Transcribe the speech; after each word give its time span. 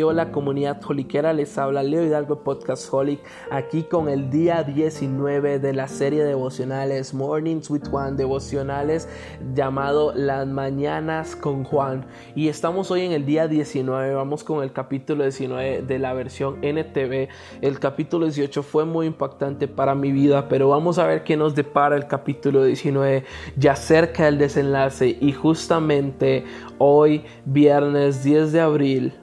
Hey, 0.00 0.04
hola 0.04 0.32
comunidad 0.32 0.80
holiquera, 0.82 1.34
les 1.34 1.58
habla 1.58 1.82
Leo 1.82 2.02
Hidalgo 2.02 2.42
Podcast 2.42 2.88
Holic, 2.90 3.20
aquí 3.50 3.82
con 3.82 4.08
el 4.08 4.30
día 4.30 4.62
19 4.62 5.58
de 5.58 5.74
la 5.74 5.88
serie 5.88 6.24
devocionales 6.24 7.12
Mornings 7.12 7.68
with 7.68 7.86
Juan, 7.90 8.16
devocionales 8.16 9.10
llamado 9.54 10.14
Las 10.14 10.46
Mañanas 10.46 11.36
con 11.36 11.64
Juan. 11.64 12.06
Y 12.34 12.48
estamos 12.48 12.90
hoy 12.90 13.02
en 13.02 13.12
el 13.12 13.26
día 13.26 13.46
19, 13.46 14.14
vamos 14.14 14.42
con 14.42 14.62
el 14.62 14.72
capítulo 14.72 15.24
19 15.24 15.82
de 15.82 15.98
la 15.98 16.14
versión 16.14 16.64
NTV. 16.64 17.28
El 17.60 17.78
capítulo 17.78 18.24
18 18.24 18.62
fue 18.62 18.86
muy 18.86 19.06
impactante 19.06 19.68
para 19.68 19.94
mi 19.94 20.12
vida, 20.12 20.48
pero 20.48 20.70
vamos 20.70 20.98
a 20.98 21.06
ver 21.06 21.24
qué 21.24 21.36
nos 21.36 21.54
depara 21.54 21.94
el 21.94 22.06
capítulo 22.06 22.64
19 22.64 23.24
ya 23.58 23.76
cerca 23.76 24.24
del 24.24 24.38
desenlace 24.38 25.18
y 25.20 25.32
justamente 25.32 26.46
hoy, 26.78 27.22
viernes 27.44 28.24
10 28.24 28.52
de 28.52 28.60
abril, 28.60 29.20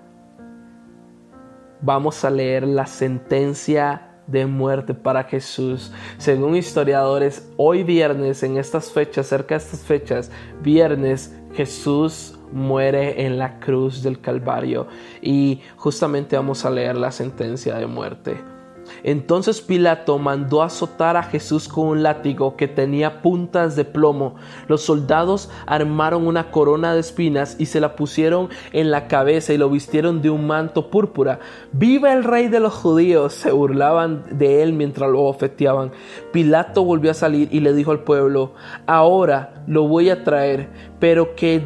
vamos 1.82 2.24
a 2.26 2.30
leer 2.30 2.68
la 2.68 2.86
sentencia 2.86 4.08
de 4.28 4.46
muerte 4.46 4.94
para 4.94 5.24
Jesús. 5.24 5.92
Según 6.18 6.56
historiadores, 6.56 7.50
hoy 7.58 7.84
viernes, 7.84 8.44
en 8.44 8.58
estas 8.58 8.92
fechas, 8.92 9.28
cerca 9.28 9.56
de 9.56 9.64
estas 9.64 9.82
fechas, 9.82 10.32
viernes, 10.62 11.34
Jesús 11.54 12.38
muere 12.52 13.26
en 13.26 13.40
la 13.40 13.60
cruz 13.60 14.04
del 14.04 14.22
Calvario 14.22 14.88
y 15.22 15.62
justamente 15.76 16.36
vamos 16.36 16.66
a 16.66 16.70
leer 16.70 16.98
la 16.98 17.12
sentencia 17.12 17.76
de 17.76 17.88
muerte. 17.88 18.57
Entonces 19.04 19.62
Pilato 19.62 20.18
mandó 20.18 20.64
azotar 20.64 21.18
a 21.18 21.24
Jesús 21.24 21.68
con 21.68 21.88
un 21.88 22.04
látigo 22.04 22.56
que 22.56 22.68
tenía 22.68 23.22
puntas 23.22 23.76
de 23.76 23.86
plomo. 23.86 24.36
Los 24.68 24.82
soldados 24.82 25.50
armaron 25.66 26.28
una 26.28 26.52
corona 26.52 26.94
de 26.94 27.00
espinas 27.00 27.56
y 27.60 27.68
se 27.68 27.80
la 27.80 27.96
pusieron 27.96 28.50
en 28.74 28.92
la 28.92 29.08
cabeza 29.08 29.54
y 29.54 29.58
lo 29.58 29.70
vistieron 29.70 30.22
de 30.22 30.30
un 30.30 30.48
manto 30.48 30.90
púrpura. 30.90 31.40
¡Viva 31.72 32.14
el 32.14 32.24
rey 32.24 32.48
de 32.48 32.60
los 32.60 32.74
judíos! 32.74 33.34
se 33.34 33.52
burlaban 33.52 34.24
de 34.32 34.64
él 34.64 34.74
mientras 34.74 35.10
lo 35.10 35.24
ofeteaban. 35.24 35.92
Pilato 36.32 36.84
volvió 36.84 37.12
a 37.12 37.14
salir 37.14 37.50
y 37.52 37.60
le 37.60 37.74
dijo 37.74 37.92
al 37.92 38.02
pueblo, 38.02 38.54
ahora 38.86 39.64
lo 39.68 39.88
voy 39.88 40.10
a 40.10 40.24
traer, 40.24 40.70
pero 41.00 41.36
que, 41.36 41.62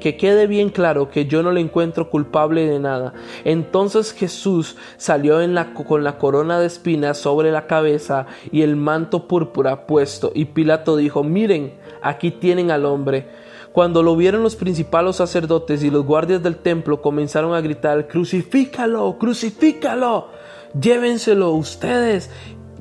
que 0.00 0.16
quede 0.16 0.46
bien 0.46 0.70
claro 0.70 1.10
que 1.10 1.26
yo 1.26 1.42
no 1.42 1.52
le 1.52 1.60
encuentro 1.60 2.10
culpable 2.10 2.66
de 2.66 2.78
nada. 2.78 3.12
Entonces 3.44 4.12
Jesús 4.12 4.76
salió 4.96 5.38
con 5.86 6.04
la 6.04 6.18
corona 6.18 6.53
de 6.60 6.66
espinas 6.66 7.18
sobre 7.18 7.50
la 7.50 7.66
cabeza 7.66 8.26
y 8.50 8.62
el 8.62 8.76
manto 8.76 9.28
púrpura 9.28 9.86
puesto, 9.86 10.32
y 10.34 10.46
Pilato 10.46 10.96
dijo, 10.96 11.22
miren, 11.24 11.74
aquí 12.02 12.30
tienen 12.30 12.70
al 12.70 12.86
hombre. 12.86 13.28
Cuando 13.72 14.02
lo 14.04 14.14
vieron 14.14 14.42
los 14.42 14.54
principales 14.54 15.16
sacerdotes 15.16 15.82
y 15.82 15.90
los 15.90 16.04
guardias 16.04 16.42
del 16.42 16.56
templo 16.58 17.02
comenzaron 17.02 17.54
a 17.54 17.60
gritar, 17.60 18.06
crucifícalo, 18.06 19.18
crucifícalo, 19.18 20.28
llévenselo 20.80 21.50
ustedes 21.50 22.30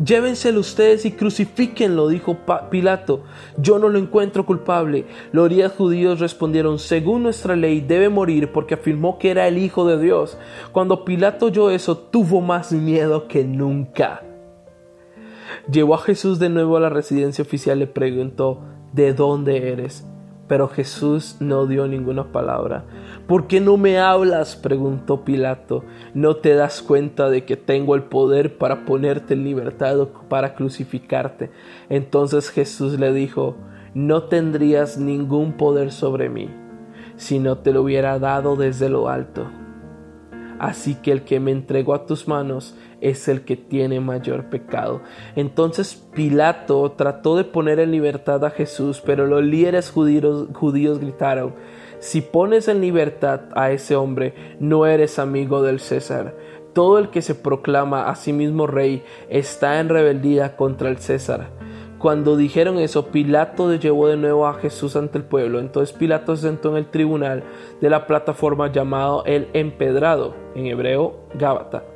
Llévenselo 0.03 0.59
ustedes 0.59 1.05
y 1.05 1.11
crucifíquenlo, 1.11 2.07
dijo 2.07 2.37
Pilato. 2.71 3.23
Yo 3.57 3.77
no 3.77 3.89
lo 3.89 3.99
encuentro 3.99 4.45
culpable. 4.45 5.05
Los 5.31 5.51
judíos 5.73 6.19
respondieron, 6.19 6.79
según 6.79 7.23
nuestra 7.23 7.55
ley 7.55 7.79
debe 7.81 8.09
morir 8.09 8.51
porque 8.51 8.73
afirmó 8.73 9.19
que 9.19 9.29
era 9.29 9.47
el 9.47 9.59
Hijo 9.59 9.87
de 9.87 9.99
Dios. 9.99 10.37
Cuando 10.71 11.05
Pilato 11.05 11.47
oyó 11.47 11.69
eso, 11.69 11.97
tuvo 11.97 12.41
más 12.41 12.71
miedo 12.71 13.27
que 13.27 13.43
nunca. 13.43 14.23
Llevó 15.71 15.95
a 15.95 15.99
Jesús 15.99 16.39
de 16.39 16.49
nuevo 16.49 16.77
a 16.77 16.79
la 16.79 16.89
residencia 16.89 17.43
oficial 17.43 17.77
y 17.77 17.81
le 17.81 17.87
preguntó, 17.87 18.61
¿de 18.93 19.13
dónde 19.13 19.71
eres? 19.71 20.05
Pero 20.47 20.67
Jesús 20.67 21.37
no 21.39 21.67
dio 21.67 21.87
ninguna 21.87 22.31
palabra. 22.31 22.83
¿Por 23.27 23.47
qué 23.47 23.61
no 23.61 23.77
me 23.77 23.97
hablas? 23.97 24.55
preguntó 24.55 25.23
Pilato. 25.23 25.83
¿No 26.13 26.35
te 26.35 26.53
das 26.53 26.81
cuenta 26.81 27.29
de 27.29 27.45
que 27.45 27.55
tengo 27.55 27.95
el 27.95 28.03
poder 28.03 28.57
para 28.57 28.85
ponerte 28.85 29.35
en 29.35 29.43
libertad 29.43 29.99
o 29.99 30.09
para 30.27 30.55
crucificarte? 30.55 31.49
Entonces 31.89 32.49
Jesús 32.49 32.99
le 32.99 33.13
dijo, 33.13 33.55
no 33.93 34.23
tendrías 34.23 34.97
ningún 34.97 35.53
poder 35.53 35.91
sobre 35.91 36.29
mí 36.29 36.49
si 37.15 37.39
no 37.39 37.59
te 37.59 37.71
lo 37.71 37.83
hubiera 37.83 38.19
dado 38.19 38.55
desde 38.55 38.89
lo 38.89 39.09
alto. 39.09 39.47
Así 40.59 40.95
que 40.95 41.11
el 41.11 41.23
que 41.23 41.39
me 41.39 41.51
entregó 41.51 41.93
a 41.93 42.05
tus 42.05 42.27
manos 42.27 42.75
es 43.03 43.27
el 43.27 43.41
que 43.41 43.57
tiene 43.57 43.99
mayor 43.99 44.45
pecado. 44.49 45.01
Entonces 45.35 45.93
Pilato 46.15 46.91
trató 46.93 47.35
de 47.35 47.43
poner 47.43 47.79
en 47.79 47.91
libertad 47.91 48.43
a 48.45 48.49
Jesús, 48.49 49.01
pero 49.05 49.27
los 49.27 49.43
líderes 49.43 49.91
judíos, 49.91 50.47
judíos 50.53 50.99
gritaron, 50.99 51.53
si 51.99 52.21
pones 52.21 52.67
en 52.67 52.81
libertad 52.81 53.41
a 53.55 53.71
ese 53.71 53.95
hombre, 53.95 54.33
no 54.59 54.85
eres 54.85 55.19
amigo 55.19 55.61
del 55.61 55.79
César. 55.79 56.35
Todo 56.73 56.97
el 56.97 57.09
que 57.09 57.21
se 57.21 57.35
proclama 57.35 58.09
a 58.09 58.15
sí 58.15 58.33
mismo 58.33 58.67
rey 58.67 59.03
está 59.29 59.79
en 59.79 59.89
rebeldía 59.89 60.55
contra 60.55 60.89
el 60.89 60.97
César. 60.97 61.51
Cuando 61.99 62.35
dijeron 62.35 62.79
eso, 62.79 63.07
Pilato 63.07 63.73
llevó 63.75 64.09
de 64.09 64.17
nuevo 64.17 64.47
a 64.47 64.55
Jesús 64.55 64.97
ante 64.97 65.17
el 65.17 65.23
pueblo. 65.23 65.59
Entonces 65.59 65.95
Pilato 65.95 66.35
se 66.35 66.47
sentó 66.47 66.71
en 66.71 66.77
el 66.77 66.87
tribunal 66.87 67.43
de 67.79 67.89
la 67.89 68.05
plataforma 68.05 68.69
llamado 68.69 69.23
el 69.25 69.47
empedrado, 69.53 70.35
en 70.55 70.65
hebreo 70.65 71.21
Gábata. 71.35 71.92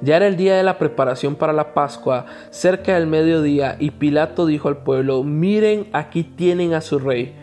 Ya 0.00 0.16
era 0.16 0.28
el 0.28 0.36
día 0.36 0.56
de 0.56 0.62
la 0.62 0.78
preparación 0.78 1.34
para 1.34 1.52
la 1.52 1.74
Pascua, 1.74 2.26
cerca 2.50 2.94
del 2.94 3.08
mediodía, 3.08 3.76
y 3.80 3.90
Pilato 3.90 4.46
dijo 4.46 4.68
al 4.68 4.78
pueblo, 4.78 5.24
miren, 5.24 5.88
aquí 5.92 6.22
tienen 6.22 6.74
a 6.74 6.80
su 6.80 6.98
rey. 6.98 7.34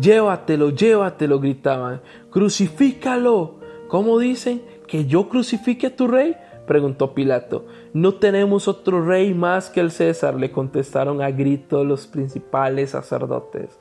Llévatelo, 0.00 0.70
llévatelo, 0.70 1.38
gritaban. 1.38 2.00
Crucifícalo. 2.30 3.60
¿Cómo 3.88 4.18
dicen? 4.18 4.62
¿Que 4.86 5.06
yo 5.06 5.28
crucifique 5.28 5.88
a 5.88 5.96
tu 5.96 6.08
rey? 6.08 6.36
preguntó 6.66 7.14
Pilato. 7.14 7.66
No 7.92 8.14
tenemos 8.14 8.68
otro 8.68 9.04
rey 9.04 9.34
más 9.34 9.70
que 9.70 9.80
el 9.80 9.90
César, 9.90 10.34
le 10.34 10.52
contestaron 10.52 11.20
a 11.22 11.30
grito 11.30 11.84
los 11.84 12.06
principales 12.06 12.90
sacerdotes. 12.90 13.78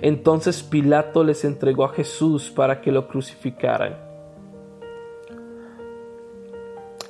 Entonces 0.00 0.62
Pilato 0.62 1.24
les 1.24 1.44
entregó 1.44 1.84
a 1.84 1.92
Jesús 1.92 2.50
para 2.50 2.80
que 2.80 2.92
lo 2.92 3.06
crucificaran. 3.08 4.11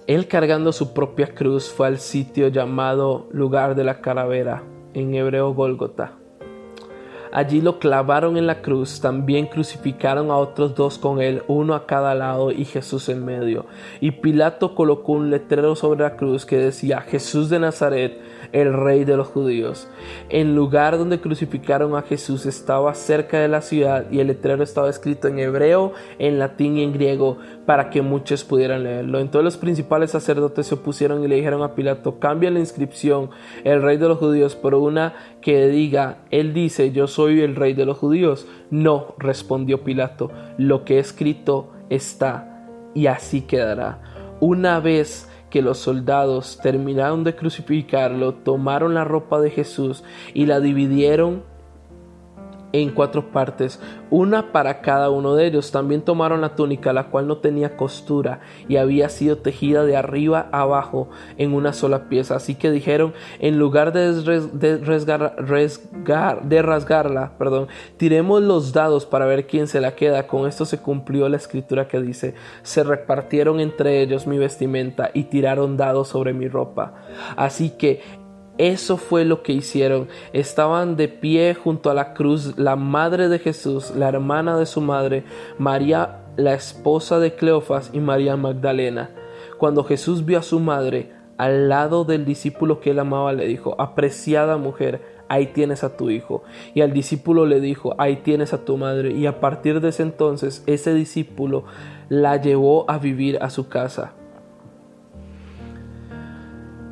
Él 0.07 0.27
cargando 0.27 0.73
su 0.73 0.93
propia 0.93 1.35
cruz 1.35 1.71
fue 1.71 1.87
al 1.87 1.99
sitio 1.99 2.49
llamado 2.49 3.29
lugar 3.31 3.75
de 3.75 3.85
la 3.85 4.01
calavera, 4.01 4.63
en 4.95 5.15
hebreo 5.15 5.55
Gólgota 5.55 6.19
Allí 7.33 7.63
lo 7.63 7.79
clavaron 7.79 8.37
en 8.37 8.47
la 8.47 8.61
cruz, 8.61 9.01
también 9.01 9.47
crucificaron 9.47 10.31
a 10.31 10.37
otros 10.37 10.75
dos 10.75 10.99
con 10.99 11.23
él, 11.23 11.43
uno 11.49 11.75
a 11.75 11.87
cada 11.87 12.15
lado 12.15 12.53
y 12.53 12.67
Jesús 12.67 13.09
en 13.09 13.25
medio. 13.25 13.65
Y 14.01 14.11
Pilato 14.11 14.75
colocó 14.75 15.13
un 15.13 15.31
letrero 15.31 15.75
sobre 15.75 16.03
la 16.03 16.17
cruz 16.17 16.45
que 16.45 16.59
decía 16.59 17.01
Jesús 17.01 17.49
de 17.49 17.59
Nazaret, 17.59 18.21
el 18.53 18.73
rey 18.75 19.05
de 19.05 19.17
los 19.17 19.29
judíos. 19.29 19.89
El 20.29 20.55
lugar 20.55 20.99
donde 20.99 21.21
crucificaron 21.21 21.97
a 21.97 22.03
Jesús 22.03 22.47
estaba 22.47 22.95
cerca 22.95 23.39
de 23.39 23.49
la 23.49 23.63
ciudad 23.63 24.11
y 24.11 24.21
el 24.21 24.29
letrero 24.29 24.63
estaba 24.63 24.91
escrito 24.91 25.29
en 25.29 25.39
hebreo, 25.39 25.93
en 26.19 26.39
latín 26.39 26.77
y 26.77 26.83
en 26.83 26.93
griego 26.93 27.39
para 27.67 27.91
que 27.91 28.03
muchos 28.03 28.45
pudieran 28.45 28.85
leerlo. 28.85 29.19
Entonces 29.19 29.45
los 29.45 29.57
principales 29.57 30.11
sacerdotes 30.11 30.67
se 30.67 30.75
opusieron 30.75 31.25
y 31.25 31.29
le 31.29 31.37
dijeron 31.37 31.63
a 31.63 31.75
Pilato, 31.75 32.19
cambia 32.19 32.51
la 32.51 32.61
inscripción, 32.61 33.31
el 33.65 33.83
rey 33.83 33.97
de 33.97 34.09
los 34.09 34.19
judíos, 34.19 34.55
por 34.55 34.75
una 34.75 35.15
que 35.41 35.67
diga, 35.69 36.19
él 36.31 36.53
dice, 36.53 36.93
yo 36.93 37.07
soy 37.07 37.41
el 37.41 37.57
rey 37.57 37.75
de 37.75 37.87
los 37.87 37.99
judíos. 37.99 38.47
No, 38.71 39.15
respondió 39.19 39.83
Pilato, 39.83 40.31
lo 40.59 40.85
que 40.85 40.97
he 40.97 40.99
escrito 40.99 41.73
está 41.91 42.67
y 42.95 43.07
así 43.07 43.43
quedará. 43.43 44.01
Una 44.41 44.81
vez 44.81 45.29
que 45.53 45.61
los 45.61 45.77
soldados 45.77 46.59
terminaron 46.63 47.25
de 47.25 47.37
crucificarlo, 47.37 48.33
tomaron 48.33 48.95
la 48.95 49.05
ropa 49.05 49.39
de 49.39 49.51
Jesús 49.51 50.03
y 50.33 50.47
la 50.47 50.61
dividieron 50.61 51.43
en 52.73 52.91
cuatro 52.91 53.31
partes, 53.31 53.81
una 54.11 54.53
para 54.53 54.81
cada 54.81 55.11
uno 55.11 55.35
de 55.35 55.47
ellos. 55.47 55.71
También 55.71 56.03
tomaron 56.03 56.41
la 56.41 56.55
túnica, 56.55 56.93
la 56.93 57.09
cual 57.09 57.27
no 57.27 57.39
tenía 57.39 57.77
costura 57.77 58.41
y 58.69 58.77
había 58.77 59.09
sido 59.09 59.39
tejida 59.39 59.85
de 59.85 59.97
arriba 59.97 60.49
a 60.51 60.63
abajo 60.63 61.09
en 61.37 61.53
una 61.55 61.73
sola 61.73 62.09
pieza. 62.09 62.37
Así 62.37 62.55
que 62.55 62.71
dijeron, 62.71 63.13
en 63.39 63.59
lugar 63.59 63.93
de, 63.93 64.13
de 66.43 66.63
rasgarla, 66.63 67.33
perdón, 67.39 67.69
tiremos 67.97 68.43
los 68.43 68.73
dados 68.73 69.07
para 69.07 69.27
ver 69.27 69.47
quién 69.47 69.67
se 69.67 69.81
la 69.81 69.95
queda. 69.95 70.27
Con 70.27 70.47
esto 70.47 70.65
se 70.65 70.79
cumplió 70.79 71.29
la 71.29 71.37
escritura 71.37 71.89
que 71.89 72.01
dice, 72.01 72.35
se 72.63 72.83
repartieron 72.83 73.61
entre 73.61 74.01
ellos 74.01 74.27
mi 74.27 74.39
vestimenta 74.39 75.11
y 75.13 75.25
tiraron 75.25 75.77
dados 75.77 76.09
sobre 76.09 76.33
mi 76.33 76.49
ropa. 76.49 76.95
Así 77.37 77.71
que 77.71 78.22
eso 78.59 78.97
fue 78.97 79.25
lo 79.25 79.43
que 79.43 79.53
hicieron. 79.53 80.09
Estaban 80.33 80.97
de 80.97 81.09
pie 81.09 81.55
junto 81.55 81.91
a 81.91 81.95
la 81.95 82.15
cruz 82.15 82.59
la 82.59 82.77
madre 82.77 83.29
de 83.29 83.39
Jesús, 83.39 83.93
la 83.97 84.09
hermana 84.09 84.59
de 84.59 84.67
su 84.67 84.81
madre, 84.81 85.25
María, 85.59 86.21
la 86.37 86.55
esposa 86.55 87.19
de 87.19 87.35
Cleofas 87.35 87.91
y 87.93 88.01
María 88.01 88.37
Magdalena. 88.37 89.11
Cuando 89.59 89.85
Jesús 89.85 90.25
vio 90.25 90.39
a 90.39 90.43
su 90.43 90.61
madre, 90.61 91.13
al 91.39 91.69
lado 91.69 92.05
del 92.05 92.25
discípulo 92.25 92.81
que 92.81 92.91
él 92.91 92.99
amaba, 92.99 93.33
le 93.33 93.47
dijo, 93.47 93.75
apreciada 93.81 94.59
mujer, 94.59 95.01
ahí 95.29 95.47
tienes 95.47 95.83
a 95.83 95.97
tu 95.97 96.11
hijo. 96.11 96.43
Y 96.75 96.83
al 96.83 96.93
discípulo 96.93 97.47
le 97.47 97.59
dijo, 97.59 97.95
ahí 97.99 98.17
tienes 98.17 98.53
a 98.53 98.65
tu 98.65 98.77
madre. 98.77 99.13
Y 99.13 99.27
a 99.27 99.41
partir 99.41 99.81
de 99.81 99.89
ese 99.89 100.03
entonces, 100.03 100.63
ese 100.67 100.95
discípulo 100.95 101.65
la 102.09 102.37
llevó 102.37 102.89
a 102.91 102.99
vivir 102.99 103.39
a 103.41 103.51
su 103.51 103.69
casa. 103.69 104.13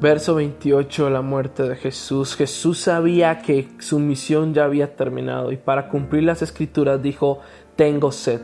Verso 0.00 0.34
28, 0.34 1.10
la 1.10 1.20
muerte 1.20 1.68
de 1.68 1.76
Jesús. 1.76 2.34
Jesús 2.34 2.78
sabía 2.78 3.42
que 3.42 3.68
su 3.80 3.98
misión 3.98 4.54
ya 4.54 4.64
había 4.64 4.96
terminado 4.96 5.52
y 5.52 5.58
para 5.58 5.90
cumplir 5.90 6.22
las 6.22 6.40
escrituras 6.40 7.02
dijo, 7.02 7.40
tengo 7.76 8.10
sed. 8.10 8.40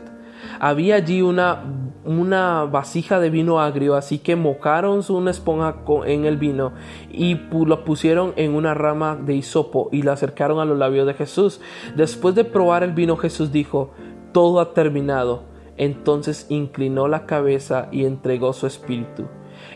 Había 0.59 0.97
allí 0.97 1.23
una, 1.23 1.63
una 2.05 2.65
vasija 2.65 3.19
de 3.19 3.31
vino 3.31 3.59
agrio, 3.59 3.95
así 3.95 4.19
que 4.19 4.35
mojaron 4.35 5.01
una 5.09 5.31
esponja 5.31 5.77
en 6.05 6.25
el 6.25 6.37
vino 6.37 6.73
y 7.09 7.33
lo 7.51 7.83
pusieron 7.83 8.33
en 8.35 8.53
una 8.53 8.75
rama 8.75 9.15
de 9.15 9.33
hisopo 9.33 9.89
y 9.91 10.03
la 10.03 10.13
acercaron 10.13 10.59
a 10.59 10.65
los 10.65 10.77
labios 10.77 11.07
de 11.07 11.15
Jesús. 11.15 11.59
Después 11.95 12.35
de 12.35 12.45
probar 12.45 12.83
el 12.83 12.91
vino, 12.91 13.17
Jesús 13.17 13.51
dijo, 13.51 13.93
todo 14.31 14.59
ha 14.59 14.75
terminado. 14.75 15.45
Entonces 15.75 16.45
inclinó 16.49 17.07
la 17.07 17.25
cabeza 17.25 17.87
y 17.91 18.05
entregó 18.05 18.53
su 18.53 18.67
espíritu. 18.67 19.25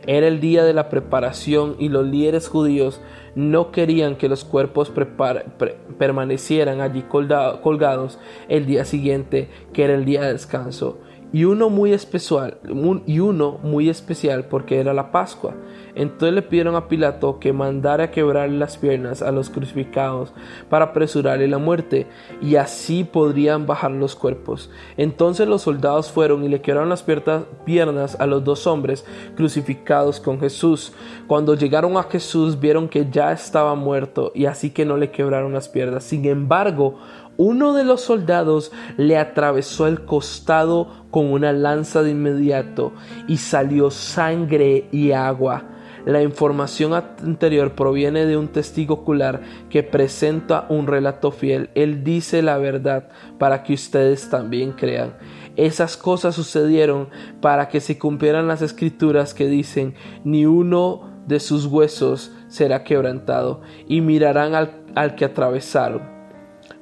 Era 0.07 0.27
el 0.27 0.39
día 0.39 0.63
de 0.63 0.73
la 0.73 0.89
preparación 0.89 1.75
y 1.77 1.89
los 1.89 2.05
líderes 2.05 2.47
judíos 2.47 3.01
no 3.35 3.71
querían 3.71 4.15
que 4.15 4.29
los 4.29 4.43
cuerpos 4.43 4.91
permanecieran 5.97 6.81
allí 6.81 7.03
colgados 7.03 8.19
el 8.49 8.65
día 8.65 8.83
siguiente, 8.83 9.49
que 9.73 9.83
era 9.83 9.93
el 9.93 10.05
día 10.05 10.21
de 10.21 10.33
descanso 10.33 10.97
y 11.33 11.45
uno 11.45 11.69
muy 11.69 11.93
especial, 11.93 12.57
y 13.05 13.19
uno 13.19 13.59
muy 13.63 13.89
especial 13.89 14.45
porque 14.45 14.79
era 14.79 14.93
la 14.93 15.11
Pascua. 15.11 15.55
Entonces 15.95 16.33
le 16.33 16.41
pidieron 16.41 16.75
a 16.75 16.87
Pilato 16.87 17.39
que 17.39 17.51
mandara 17.51 18.11
quebrar 18.11 18.49
las 18.49 18.77
piernas 18.77 19.21
a 19.21 19.31
los 19.31 19.49
crucificados 19.49 20.33
para 20.69 20.85
apresurarle 20.85 21.47
la 21.47 21.57
muerte, 21.57 22.07
y 22.41 22.55
así 22.55 23.03
podrían 23.03 23.65
bajar 23.65 23.91
los 23.91 24.15
cuerpos. 24.15 24.69
Entonces 24.97 25.47
los 25.47 25.63
soldados 25.63 26.11
fueron 26.11 26.43
y 26.43 26.49
le 26.49 26.61
quebraron 26.61 26.89
las 26.89 27.05
piernas 27.65 28.17
a 28.19 28.25
los 28.25 28.43
dos 28.43 28.67
hombres 28.67 29.05
crucificados 29.35 30.19
con 30.19 30.39
Jesús. 30.39 30.93
Cuando 31.27 31.55
llegaron 31.55 31.97
a 31.97 32.03
Jesús 32.03 32.59
vieron 32.59 32.87
que 32.87 33.09
ya 33.09 33.31
estaba 33.31 33.75
muerto, 33.75 34.31
y 34.35 34.45
así 34.45 34.71
que 34.71 34.85
no 34.85 34.97
le 34.97 35.11
quebraron 35.11 35.53
las 35.53 35.69
piernas. 35.69 36.03
Sin 36.03 36.25
embargo, 36.25 36.99
uno 37.41 37.73
de 37.73 37.83
los 37.83 38.01
soldados 38.01 38.71
le 38.97 39.17
atravesó 39.17 39.87
el 39.87 40.05
costado 40.05 41.07
con 41.09 41.31
una 41.31 41.51
lanza 41.51 42.03
de 42.03 42.11
inmediato 42.11 42.93
y 43.27 43.37
salió 43.37 43.89
sangre 43.89 44.87
y 44.91 45.11
agua. 45.11 45.65
La 46.05 46.21
información 46.21 46.93
anterior 46.93 47.73
proviene 47.73 48.27
de 48.27 48.37
un 48.37 48.49
testigo 48.49 48.93
ocular 48.93 49.41
que 49.71 49.81
presenta 49.81 50.67
un 50.69 50.85
relato 50.85 51.31
fiel. 51.31 51.71
Él 51.73 52.03
dice 52.03 52.43
la 52.43 52.59
verdad 52.59 53.09
para 53.39 53.63
que 53.63 53.73
ustedes 53.73 54.29
también 54.29 54.73
crean. 54.73 55.17
Esas 55.55 55.97
cosas 55.97 56.35
sucedieron 56.35 57.09
para 57.41 57.69
que 57.69 57.79
se 57.79 57.97
cumplieran 57.97 58.47
las 58.47 58.61
escrituras 58.61 59.33
que 59.33 59.47
dicen, 59.47 59.95
ni 60.23 60.45
uno 60.45 61.09
de 61.25 61.39
sus 61.39 61.65
huesos 61.65 62.31
será 62.49 62.83
quebrantado, 62.83 63.61
y 63.87 64.01
mirarán 64.01 64.53
al, 64.53 64.83
al 64.93 65.15
que 65.15 65.25
atravesaron 65.25 66.20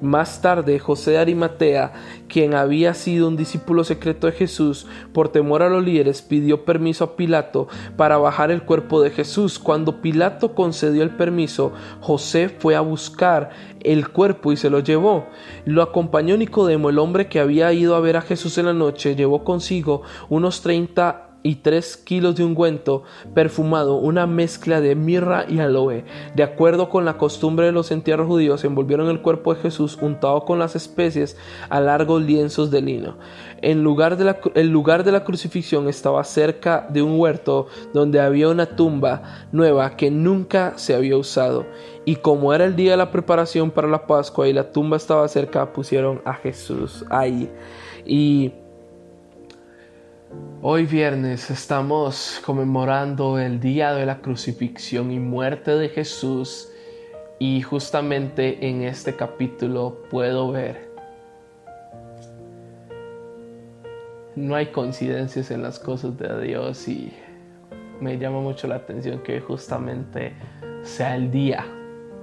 más 0.00 0.42
tarde, 0.42 0.78
José 0.78 1.12
de 1.12 1.18
Arimatea, 1.18 1.92
quien 2.28 2.54
había 2.54 2.94
sido 2.94 3.28
un 3.28 3.36
discípulo 3.36 3.84
secreto 3.84 4.26
de 4.26 4.32
Jesús, 4.32 4.86
por 5.12 5.28
temor 5.28 5.62
a 5.62 5.68
los 5.68 5.84
líderes, 5.84 6.22
pidió 6.22 6.64
permiso 6.64 7.04
a 7.04 7.16
Pilato 7.16 7.68
para 7.96 8.18
bajar 8.18 8.50
el 8.50 8.62
cuerpo 8.62 9.02
de 9.02 9.10
Jesús. 9.10 9.58
Cuando 9.58 10.00
Pilato 10.00 10.54
concedió 10.54 11.02
el 11.02 11.10
permiso, 11.10 11.72
José 12.00 12.48
fue 12.48 12.76
a 12.76 12.80
buscar 12.80 13.50
el 13.80 14.08
cuerpo 14.08 14.52
y 14.52 14.56
se 14.56 14.70
lo 14.70 14.80
llevó. 14.80 15.26
Lo 15.64 15.82
acompañó 15.82 16.36
Nicodemo, 16.36 16.90
el 16.90 16.98
hombre 16.98 17.28
que 17.28 17.40
había 17.40 17.72
ido 17.72 17.94
a 17.94 18.00
ver 18.00 18.16
a 18.16 18.22
Jesús 18.22 18.58
en 18.58 18.66
la 18.66 18.72
noche, 18.74 19.16
llevó 19.16 19.44
consigo 19.44 20.02
unos 20.28 20.60
treinta 20.60 21.29
y 21.42 21.56
tres 21.56 21.96
kilos 21.96 22.36
de 22.36 22.44
ungüento 22.44 23.02
perfumado, 23.34 23.96
una 23.96 24.26
mezcla 24.26 24.80
de 24.80 24.94
mirra 24.94 25.44
y 25.48 25.60
aloe. 25.60 26.04
De 26.34 26.42
acuerdo 26.42 26.88
con 26.88 27.04
la 27.04 27.16
costumbre 27.16 27.66
de 27.66 27.72
los 27.72 27.90
entierros 27.90 28.26
judíos, 28.26 28.64
envolvieron 28.64 29.08
el 29.08 29.22
cuerpo 29.22 29.54
de 29.54 29.60
Jesús 29.60 29.98
untado 30.00 30.44
con 30.44 30.58
las 30.58 30.76
especies 30.76 31.36
a 31.68 31.80
largos 31.80 32.22
lienzos 32.22 32.70
de 32.70 32.82
lino. 32.82 33.16
En 33.62 33.82
lugar 33.82 34.16
de 34.16 34.24
la, 34.24 34.40
el 34.54 34.68
lugar 34.68 35.04
de 35.04 35.12
la 35.12 35.24
crucifixión 35.24 35.88
estaba 35.88 36.24
cerca 36.24 36.86
de 36.90 37.02
un 37.02 37.18
huerto 37.18 37.66
donde 37.92 38.20
había 38.20 38.48
una 38.48 38.66
tumba 38.76 39.46
nueva 39.52 39.96
que 39.96 40.10
nunca 40.10 40.74
se 40.76 40.94
había 40.94 41.16
usado. 41.16 41.66
Y 42.04 42.16
como 42.16 42.54
era 42.54 42.64
el 42.64 42.76
día 42.76 42.92
de 42.92 42.96
la 42.96 43.10
preparación 43.10 43.70
para 43.70 43.88
la 43.88 44.06
Pascua 44.06 44.48
y 44.48 44.52
la 44.52 44.72
tumba 44.72 44.96
estaba 44.96 45.28
cerca, 45.28 45.72
pusieron 45.72 46.22
a 46.24 46.34
Jesús 46.34 47.04
ahí. 47.10 47.50
Y 48.06 48.52
Hoy 50.62 50.86
viernes 50.86 51.50
estamos 51.50 52.40
conmemorando 52.44 53.38
el 53.38 53.58
día 53.58 53.92
de 53.94 54.06
la 54.06 54.20
crucifixión 54.20 55.10
y 55.10 55.18
muerte 55.18 55.72
de 55.72 55.88
Jesús 55.88 56.70
y 57.40 57.62
justamente 57.62 58.68
en 58.68 58.82
este 58.82 59.16
capítulo 59.16 60.02
puedo 60.10 60.52
ver. 60.52 60.88
No 64.36 64.54
hay 64.54 64.66
coincidencias 64.66 65.50
en 65.50 65.62
las 65.62 65.78
cosas 65.78 66.16
de 66.18 66.40
Dios 66.42 66.86
y 66.86 67.12
me 68.00 68.18
llama 68.18 68.40
mucho 68.40 68.68
la 68.68 68.76
atención 68.76 69.22
que 69.24 69.40
justamente 69.40 70.34
sea 70.82 71.16
el 71.16 71.30
día 71.30 71.66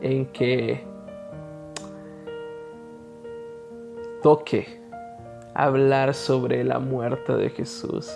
en 0.01 0.27
que 0.27 0.85
toque 4.23 4.86
hablar 5.57 6.13
sobre 6.13 6.63
la 6.63 6.77
muerte 6.77 7.33
de 7.33 7.49
Jesús. 7.49 8.11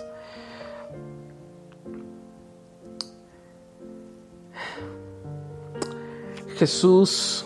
Jesús 6.56 7.44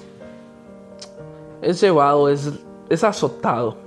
es 1.63 1.81
llevado, 1.81 2.29
es, 2.29 2.53
es 2.91 3.03
azotado. 3.03 3.79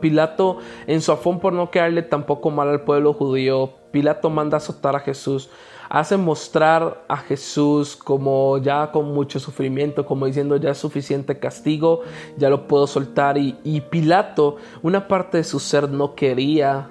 Pilato, 0.00 0.58
en 0.86 1.00
su 1.00 1.12
afón 1.12 1.38
por 1.38 1.52
no 1.52 1.70
quedarle 1.70 2.02
tampoco 2.02 2.50
mal 2.50 2.68
al 2.68 2.82
pueblo 2.82 3.14
judío, 3.14 3.70
Pilato 3.92 4.28
manda 4.28 4.56
azotar 4.56 4.96
a 4.96 5.00
Jesús 5.00 5.48
hace 5.92 6.16
mostrar 6.16 7.04
a 7.06 7.18
Jesús 7.18 7.96
como 7.96 8.56
ya 8.56 8.90
con 8.90 9.12
mucho 9.12 9.38
sufrimiento, 9.38 10.06
como 10.06 10.24
diciendo 10.24 10.56
ya 10.56 10.70
es 10.70 10.78
suficiente 10.78 11.38
castigo, 11.38 12.00
ya 12.38 12.48
lo 12.48 12.66
puedo 12.66 12.86
soltar. 12.86 13.36
Y, 13.36 13.58
y 13.62 13.82
Pilato, 13.82 14.56
una 14.80 15.06
parte 15.06 15.36
de 15.36 15.44
su 15.44 15.60
ser 15.60 15.90
no 15.90 16.14
quería 16.14 16.88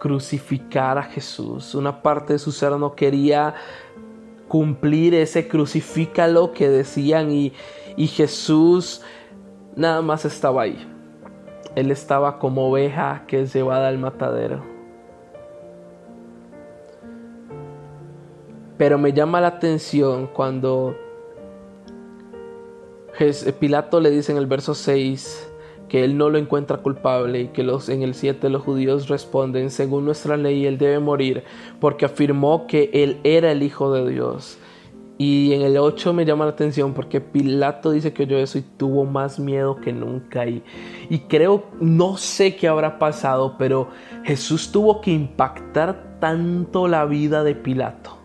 crucificar 0.00 0.98
a 0.98 1.04
Jesús, 1.04 1.76
una 1.76 2.02
parte 2.02 2.32
de 2.32 2.38
su 2.40 2.50
ser 2.50 2.72
no 2.72 2.96
quería 2.96 3.54
cumplir 4.48 5.14
ese 5.14 5.46
crucifícalo 5.46 6.52
que 6.52 6.68
decían 6.68 7.30
y, 7.30 7.52
y 7.96 8.08
Jesús 8.08 9.00
nada 9.76 10.02
más 10.02 10.24
estaba 10.24 10.62
ahí. 10.62 10.92
Él 11.76 11.92
estaba 11.92 12.40
como 12.40 12.68
oveja 12.68 13.22
que 13.28 13.42
es 13.42 13.54
llevada 13.54 13.86
al 13.86 13.98
matadero. 13.98 14.77
Pero 18.78 18.96
me 18.96 19.12
llama 19.12 19.40
la 19.40 19.48
atención 19.48 20.28
cuando 20.32 20.94
Pilato 23.58 24.00
le 24.00 24.10
dice 24.10 24.30
en 24.30 24.38
el 24.38 24.46
verso 24.46 24.74
6 24.74 25.50
que 25.88 26.04
él 26.04 26.16
no 26.16 26.30
lo 26.30 26.38
encuentra 26.38 26.78
culpable 26.78 27.40
y 27.40 27.48
que 27.48 27.64
los, 27.64 27.88
en 27.88 28.02
el 28.02 28.14
7 28.14 28.48
los 28.50 28.62
judíos 28.62 29.08
responden, 29.08 29.70
según 29.70 30.04
nuestra 30.04 30.36
ley 30.36 30.66
él 30.66 30.78
debe 30.78 31.00
morir 31.00 31.42
porque 31.80 32.04
afirmó 32.04 32.66
que 32.66 32.90
él 32.92 33.18
era 33.24 33.50
el 33.50 33.62
Hijo 33.62 33.92
de 33.92 34.08
Dios. 34.08 34.58
Y 35.20 35.52
en 35.54 35.62
el 35.62 35.76
8 35.76 36.12
me 36.12 36.24
llama 36.24 36.44
la 36.44 36.52
atención 36.52 36.94
porque 36.94 37.20
Pilato 37.20 37.90
dice 37.90 38.12
que 38.12 38.22
oyó 38.22 38.38
eso 38.38 38.58
y 38.58 38.62
tuvo 38.62 39.04
más 39.04 39.40
miedo 39.40 39.74
que 39.76 39.92
nunca. 39.92 40.46
Y, 40.46 40.62
y 41.10 41.20
creo, 41.20 41.64
no 41.80 42.16
sé 42.16 42.54
qué 42.54 42.68
habrá 42.68 43.00
pasado, 43.00 43.56
pero 43.58 43.88
Jesús 44.22 44.70
tuvo 44.70 45.00
que 45.00 45.10
impactar 45.10 46.18
tanto 46.20 46.86
la 46.86 47.04
vida 47.04 47.42
de 47.42 47.56
Pilato 47.56 48.17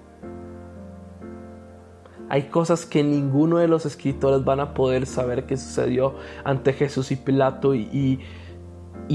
hay 2.34 2.46
cosas 2.46 2.88
que 2.88 3.04
ninguno 3.04 3.60
de 3.60 3.68
los 3.68 3.86
escritores 3.86 4.44
van 4.44 4.60
a 4.60 4.74
poder 4.74 5.06
saber 5.06 5.46
que 5.46 5.56
sucedió 5.56 6.16
ante 6.44 6.74
Jesús 6.74 7.12
y 7.12 7.16
Pilato 7.16 7.76
y, 7.76 8.22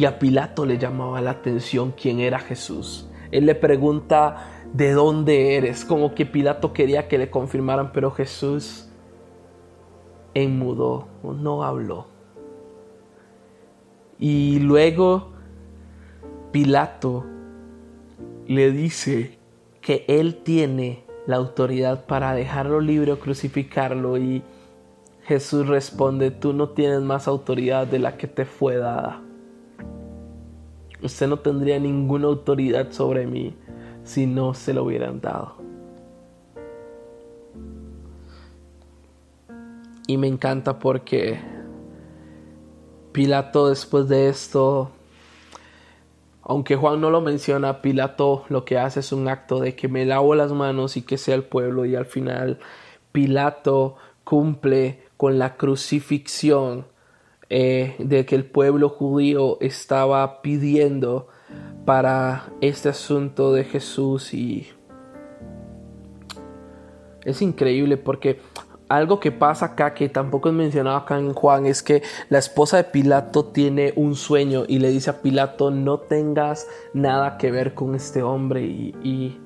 a 0.07 0.21
Pilato 0.21 0.65
le 0.65 0.79
llamaba 0.79 1.21
la 1.21 1.33
atención 1.33 1.93
quién 2.01 2.21
era 2.21 2.39
Jesús. 2.39 3.11
Él 3.33 3.47
le 3.47 3.57
pregunta 3.57 4.63
de 4.73 4.93
dónde 4.93 5.57
eres, 5.57 5.85
como 5.85 6.15
que 6.15 6.27
Pilato 6.27 6.73
quería 6.73 7.09
que 7.09 7.19
le 7.19 7.29
confirmaran, 7.29 7.91
pero 7.91 8.13
Jesús 8.13 8.89
enmudó, 10.35 11.09
no 11.25 11.65
habló. 11.65 12.07
Y 14.21 14.61
luego 14.61 15.33
Pilato 16.53 17.27
le 18.47 18.71
dice 18.71 19.41
que 19.81 20.05
él 20.07 20.37
tiene 20.45 21.08
la 21.29 21.37
autoridad 21.37 22.07
para 22.07 22.33
dejarlo 22.33 22.81
libre 22.81 23.13
o 23.13 23.21
crucificarlo 23.21 24.17
y 24.17 24.43
Jesús 25.25 25.69
responde, 25.69 26.31
tú 26.31 26.55
no 26.55 26.71
tienes 26.71 27.03
más 27.03 27.29
autoridad 27.29 27.87
de 27.87 27.99
la 27.99 28.17
que 28.17 28.27
te 28.27 28.47
fue 28.47 28.79
dada. 28.79 29.21
Usted 31.03 31.29
no 31.29 31.39
tendría 31.39 31.79
ninguna 31.79 32.29
autoridad 32.29 32.93
sobre 32.93 33.27
mí 33.27 33.55
si 34.05 34.27
no 34.27 34.55
se 34.55 34.73
lo 34.73 34.85
hubieran 34.85 35.21
dado. 35.21 35.57
Y 40.07 40.17
me 40.17 40.29
encanta 40.29 40.79
porque 40.79 41.39
Pilato 43.13 43.69
después 43.69 44.09
de 44.09 44.31
esto, 44.31 44.93
aunque 46.49 46.77
Juan 46.77 47.03
no 47.03 47.11
lo 47.11 47.21
menciona, 47.21 47.83
Pilato 47.83 48.47
lo 48.49 48.65
que 48.65 48.79
hace 48.79 49.01
es 49.01 49.13
un 49.13 49.29
acto 49.29 49.61
de 49.61 49.77
que 49.77 49.87
me 49.87 50.07
lavo 50.07 50.35
las 50.35 50.51
manos 50.51 50.97
y 50.97 51.03
que 51.03 51.19
sea 51.19 51.35
el 51.35 51.45
pueblo 51.45 51.85
y 51.85 51.95
al 51.95 52.07
final 52.07 52.59
Pilato 53.13 53.97
cumple 54.25 55.03
con 55.19 55.39
la 55.39 55.57
crucifixión 55.57 56.87
eh, 57.51 57.97
de 57.99 58.25
que 58.25 58.35
el 58.35 58.47
pueblo 58.47 58.89
judío 58.89 59.59
estaba 59.61 60.41
pidiendo 60.41 61.29
para 61.85 62.51
este 62.63 62.89
asunto 62.89 63.53
de 63.53 63.65
Jesús. 63.65 64.33
Y 64.33 64.69
es 67.25 67.43
increíble 67.43 67.99
porque 67.99 68.41
algo 68.89 69.21
que 69.21 69.33
pasa 69.33 69.67
acá 69.67 69.95
que 69.95 70.09
tampoco 70.09 70.49
es 70.49 70.55
mencionado 70.55 70.97
acá 70.97 71.19
en 71.19 71.35
Juan 71.35 71.67
es 71.67 71.83
que 71.83 72.03
la 72.29 72.39
esposa 72.39 72.79
de 72.79 72.85
Pilato 72.85 73.47
tiene 73.47 73.93
un 73.97 74.15
sueño 74.15 74.65
y 74.67 74.79
le 74.79 74.89
dice 74.91 75.11
a 75.11 75.23
Pilato 75.23 75.71
no 75.71 75.99
tengas 75.99 76.67
nada 76.95 77.39
que 77.39 77.51
ver 77.51 77.75
con 77.75 77.95
este 77.95 78.23
hombre 78.23 78.63
y 78.63 79.39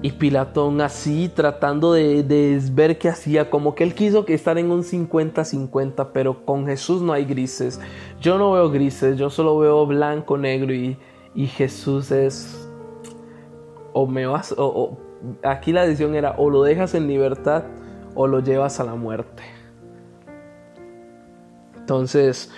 y 0.00 0.12
Pilatón 0.12 0.80
así 0.80 1.28
tratando 1.28 1.92
de, 1.92 2.60
ver 2.72 2.98
qué 2.98 3.08
hacía, 3.08 3.50
como 3.50 3.74
que 3.74 3.82
él 3.82 3.94
quiso 3.94 4.24
que 4.24 4.34
estar 4.34 4.56
en 4.58 4.70
un 4.70 4.82
50-50, 4.84 6.10
pero 6.12 6.44
con 6.44 6.66
Jesús 6.66 7.02
no 7.02 7.12
hay 7.12 7.24
grises. 7.24 7.80
Yo 8.20 8.38
no 8.38 8.52
veo 8.52 8.70
grises, 8.70 9.16
yo 9.16 9.28
solo 9.28 9.58
veo 9.58 9.86
blanco, 9.86 10.38
negro 10.38 10.72
y, 10.72 10.96
Jesús 11.34 12.10
es 12.10 12.68
o 13.92 14.08
me 14.08 14.26
vas 14.26 14.52
o, 14.58 14.98
aquí 15.44 15.72
la 15.72 15.84
decisión 15.84 16.16
era 16.16 16.34
o 16.36 16.50
lo 16.50 16.64
dejas 16.64 16.96
en 16.96 17.06
libertad 17.06 17.62
o 18.20 18.26
lo 18.26 18.40
llevas 18.40 18.80
a 18.80 18.84
la 18.84 18.96
muerte. 18.96 19.44
Entonces, 21.76 22.50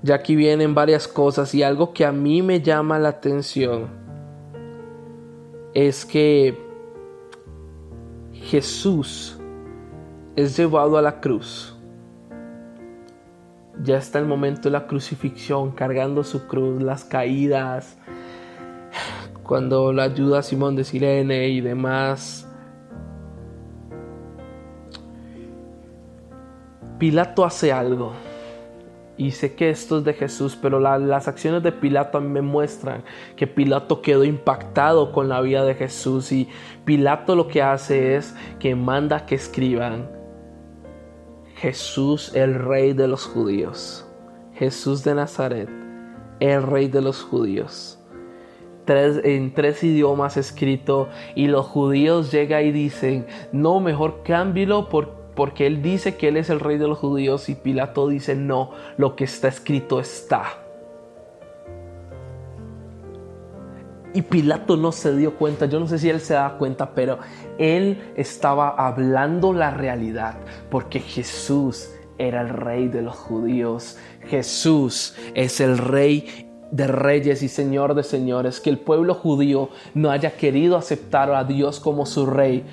ya 0.00 0.14
aquí 0.14 0.36
vienen 0.36 0.76
varias 0.76 1.08
cosas 1.08 1.52
y 1.56 1.64
algo 1.64 1.92
que 1.92 2.04
a 2.04 2.12
mí 2.12 2.40
me 2.40 2.62
llama 2.62 3.00
la 3.00 3.08
atención 3.08 3.88
es 5.74 6.06
que 6.06 6.56
Jesús 8.32 9.40
es 10.36 10.56
llevado 10.56 10.96
a 10.96 11.02
la 11.02 11.20
cruz. 11.20 11.76
Ya 13.82 13.96
está 13.96 14.20
el 14.20 14.26
momento 14.26 14.68
de 14.68 14.70
la 14.70 14.86
crucifixión, 14.86 15.72
cargando 15.72 16.22
su 16.22 16.46
cruz, 16.46 16.80
las 16.80 17.04
caídas, 17.04 17.98
cuando 19.42 19.92
la 19.92 20.04
ayuda 20.04 20.38
a 20.38 20.42
Simón 20.44 20.76
de 20.76 20.84
Sirene 20.84 21.48
y 21.48 21.60
demás. 21.60 22.46
Pilato 27.00 27.46
hace 27.46 27.72
algo 27.72 28.12
y 29.16 29.30
sé 29.30 29.54
que 29.54 29.70
esto 29.70 29.98
es 29.98 30.04
de 30.04 30.12
Jesús, 30.12 30.54
pero 30.60 30.78
las 30.78 31.28
acciones 31.28 31.62
de 31.62 31.72
Pilato 31.72 32.20
me 32.20 32.42
muestran 32.42 33.04
que 33.36 33.46
Pilato 33.46 34.02
quedó 34.02 34.22
impactado 34.22 35.10
con 35.10 35.30
la 35.30 35.40
vida 35.40 35.64
de 35.64 35.74
Jesús 35.74 36.30
y 36.30 36.48
Pilato 36.84 37.34
lo 37.36 37.48
que 37.48 37.62
hace 37.62 38.16
es 38.16 38.36
que 38.58 38.74
manda 38.74 39.24
que 39.24 39.34
escriban 39.34 40.10
Jesús 41.56 42.34
el 42.34 42.54
rey 42.54 42.92
de 42.92 43.08
los 43.08 43.24
judíos, 43.24 44.06
Jesús 44.52 45.02
de 45.02 45.14
Nazaret, 45.14 45.70
el 46.38 46.62
rey 46.62 46.88
de 46.88 47.00
los 47.00 47.22
judíos. 47.22 47.96
En 48.86 49.54
tres 49.54 49.84
idiomas 49.84 50.36
escrito 50.36 51.08
y 51.34 51.46
los 51.46 51.64
judíos 51.64 52.30
llegan 52.30 52.66
y 52.66 52.72
dicen, 52.72 53.26
no, 53.52 53.80
mejor 53.80 54.22
cámbialo 54.22 54.90
por 54.90 55.19
porque 55.40 55.66
él 55.66 55.80
dice 55.80 56.18
que 56.18 56.28
él 56.28 56.36
es 56.36 56.50
el 56.50 56.60
rey 56.60 56.76
de 56.76 56.86
los 56.86 56.98
judíos 56.98 57.48
y 57.48 57.54
Pilato 57.54 58.06
dice, 58.08 58.34
no, 58.34 58.72
lo 58.98 59.16
que 59.16 59.24
está 59.24 59.48
escrito 59.48 59.98
está. 59.98 60.42
Y 64.12 64.20
Pilato 64.20 64.76
no 64.76 64.92
se 64.92 65.16
dio 65.16 65.38
cuenta, 65.38 65.64
yo 65.64 65.80
no 65.80 65.86
sé 65.86 65.98
si 65.98 66.10
él 66.10 66.20
se 66.20 66.34
da 66.34 66.58
cuenta, 66.58 66.94
pero 66.94 67.20
él 67.56 68.12
estaba 68.16 68.68
hablando 68.68 69.54
la 69.54 69.70
realidad, 69.70 70.36
porque 70.70 71.00
Jesús 71.00 71.88
era 72.18 72.42
el 72.42 72.50
rey 72.50 72.88
de 72.88 73.00
los 73.00 73.16
judíos. 73.16 73.96
Jesús 74.26 75.16
es 75.32 75.58
el 75.62 75.78
rey 75.78 76.50
de 76.70 76.86
reyes 76.86 77.42
y 77.42 77.48
señor 77.48 77.94
de 77.94 78.02
señores. 78.02 78.60
Que 78.60 78.68
el 78.68 78.78
pueblo 78.78 79.14
judío 79.14 79.70
no 79.94 80.10
haya 80.10 80.36
querido 80.36 80.76
aceptar 80.76 81.32
a 81.32 81.44
Dios 81.44 81.80
como 81.80 82.04
su 82.04 82.26
rey 82.26 82.66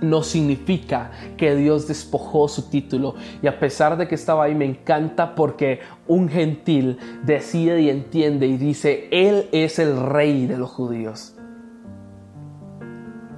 no 0.00 0.22
significa 0.22 1.10
que 1.36 1.54
Dios 1.54 1.88
despojó 1.88 2.48
su 2.48 2.68
título. 2.70 3.14
Y 3.42 3.46
a 3.46 3.58
pesar 3.58 3.96
de 3.96 4.06
que 4.08 4.14
estaba 4.14 4.44
ahí, 4.44 4.54
me 4.54 4.64
encanta 4.64 5.34
porque 5.34 5.80
un 6.06 6.28
gentil 6.28 6.98
decide 7.24 7.80
y 7.80 7.90
entiende 7.90 8.46
y 8.46 8.56
dice, 8.56 9.08
Él 9.10 9.48
es 9.52 9.78
el 9.78 10.00
rey 10.00 10.46
de 10.46 10.58
los 10.58 10.70
judíos. 10.70 11.34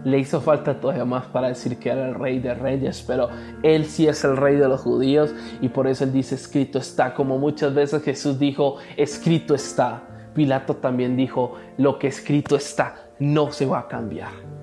Le 0.05 0.19
hizo 0.19 0.41
falta 0.41 0.81
todavía 0.81 1.05
más 1.05 1.27
para 1.27 1.49
decir 1.49 1.79
que 1.79 1.91
era 1.91 2.09
el 2.09 2.15
rey 2.15 2.39
de 2.39 2.55
reyes, 2.55 3.05
pero 3.07 3.29
Él 3.63 3.85
sí 3.85 4.07
es 4.07 4.25
el 4.25 4.37
rey 4.37 4.57
de 4.57 4.69
los 4.69 4.81
judíos 4.81 5.35
y 5.61 5.69
por 5.69 5.87
eso 5.87 6.05
Él 6.05 6.13
dice, 6.13 6.37
escrito 6.37 6.79
está, 6.79 7.15
como 7.15 7.39
muchas 7.39 7.75
veces 7.75 8.03
Jesús 8.03 8.39
dijo, 8.39 8.77
escrito 8.97 9.55
está. 9.55 10.05
Pilato 10.35 10.77
también 10.77 11.17
dijo, 11.17 11.57
lo 11.79 11.99
que 11.99 12.07
escrito 12.07 12.55
está 12.55 13.09
no 13.19 13.51
se 13.51 13.67
va 13.67 13.81
a 13.81 13.89
cambiar. 13.89 14.58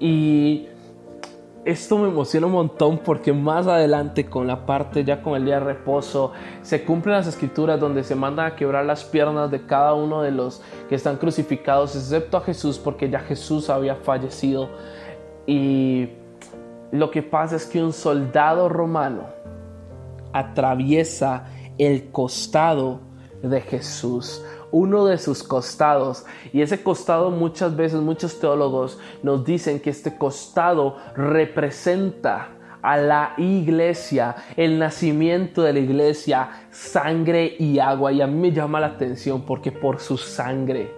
Y 0.00 0.68
esto 1.64 1.98
me 1.98 2.08
emociona 2.08 2.46
un 2.46 2.52
montón 2.54 2.98
porque 2.98 3.32
más 3.32 3.66
adelante 3.66 4.26
con 4.26 4.46
la 4.46 4.64
parte 4.64 5.04
ya 5.04 5.22
con 5.22 5.34
el 5.34 5.44
día 5.44 5.58
de 5.58 5.66
reposo 5.66 6.32
se 6.62 6.84
cumplen 6.84 7.16
las 7.16 7.26
escrituras 7.26 7.78
donde 7.78 8.04
se 8.04 8.14
manda 8.14 8.46
a 8.46 8.56
quebrar 8.56 8.86
las 8.86 9.04
piernas 9.04 9.50
de 9.50 9.66
cada 9.66 9.92
uno 9.92 10.22
de 10.22 10.30
los 10.30 10.62
que 10.88 10.94
están 10.94 11.16
crucificados 11.16 11.94
excepto 11.94 12.36
a 12.36 12.40
Jesús 12.40 12.78
porque 12.78 13.10
ya 13.10 13.20
Jesús 13.20 13.68
había 13.68 13.96
fallecido. 13.96 14.70
Y 15.46 16.08
lo 16.90 17.10
que 17.10 17.22
pasa 17.22 17.56
es 17.56 17.66
que 17.66 17.82
un 17.82 17.92
soldado 17.92 18.68
romano 18.68 19.24
atraviesa 20.32 21.46
el 21.76 22.10
costado 22.10 23.00
de 23.42 23.60
Jesús 23.60 24.42
uno 24.70 25.06
de 25.06 25.18
sus 25.18 25.42
costados. 25.42 26.24
Y 26.52 26.62
ese 26.62 26.82
costado 26.82 27.30
muchas 27.30 27.76
veces 27.76 28.00
muchos 28.00 28.38
teólogos 28.40 28.98
nos 29.22 29.44
dicen 29.44 29.80
que 29.80 29.90
este 29.90 30.16
costado 30.16 30.96
representa 31.16 32.48
a 32.82 32.96
la 32.96 33.34
iglesia, 33.38 34.36
el 34.56 34.78
nacimiento 34.78 35.62
de 35.62 35.72
la 35.72 35.80
iglesia, 35.80 36.50
sangre 36.70 37.56
y 37.58 37.78
agua. 37.78 38.12
Y 38.12 38.20
a 38.20 38.26
mí 38.26 38.38
me 38.38 38.52
llama 38.52 38.80
la 38.80 38.88
atención 38.88 39.42
porque 39.42 39.72
por 39.72 40.00
su 40.00 40.16
sangre 40.16 40.97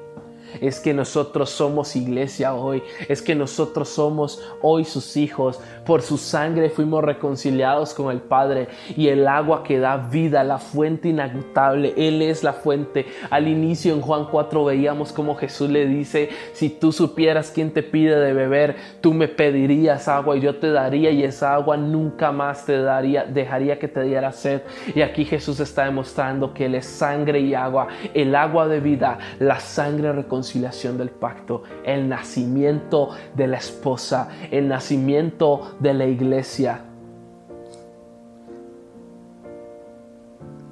es 0.61 0.81
que 0.81 0.95
nosotros 0.95 1.51
somos 1.51 1.97
iglesia 1.97 2.55
hoy, 2.55 2.83
es 3.09 3.23
que 3.23 3.35
nosotros 3.35 3.89
somos 3.89 4.43
hoy 4.63 4.85
sus 4.85 5.17
hijos. 5.17 5.61
Por 5.87 6.03
su 6.03 6.19
sangre 6.19 6.71
fuimos 6.71 7.03
reconciliados 7.03 7.95
con 7.95 8.11
el 8.11 8.21
Padre 8.21 8.69
y 8.97 9.09
el 9.09 9.27
agua 9.27 9.63
que 9.63 9.79
da 9.79 9.97
vida, 9.97 10.45
la 10.45 10.59
fuente 10.59 11.09
inagotable, 11.09 11.95
Él 11.97 12.23
es 12.23 12.43
la 12.43 12.53
fuente. 12.53 13.07
Al 13.31 13.49
inicio 13.49 13.95
en 13.95 14.01
Juan 14.01 14.27
4 14.31 14.65
veíamos 14.65 15.13
como 15.13 15.37
Jesús 15.37 15.71
le 15.71 15.87
dice, 15.87 16.31
si 16.53 16.69
tú 16.69 16.93
supieras 16.93 17.51
quién 17.51 17.73
te 17.73 17.83
pide 17.83 18.17
de 18.19 18.33
beber, 18.33 18.77
tú 19.01 19.15
me 19.15 19.29
pedirías 19.29 20.09
agua 20.09 20.37
y 20.37 20.41
yo 20.41 20.57
te 20.57 20.71
daría 20.71 21.11
y 21.11 21.25
esa 21.25 21.55
agua 21.55 21.77
nunca 21.77 22.33
más 22.33 22.67
te 22.67 22.81
daría, 22.81 23.25
dejaría 23.25 23.79
que 23.79 23.89
te 23.89 24.03
diera 24.03 24.33
sed. 24.33 24.63
Y 24.95 25.03
aquí 25.03 25.25
Jesús 25.25 25.61
está 25.61 25.85
demostrando 25.85 26.53
que 26.55 26.67
Él 26.67 26.75
es 26.75 26.87
sangre 26.87 27.41
y 27.41 27.55
agua, 27.55 27.89
el 28.15 28.35
agua 28.35 28.69
de 28.69 28.81
vida, 28.81 29.19
la 29.39 29.61
sangre 29.61 30.13
reconciliada 30.13 30.40
del 30.41 31.11
pacto, 31.11 31.63
el 31.85 32.09
nacimiento 32.09 33.11
de 33.37 33.47
la 33.47 33.59
esposa, 33.59 34.29
el 34.51 34.69
nacimiento 34.69 35.77
de 35.81 35.95
la 35.95 36.07
iglesia. 36.07 36.85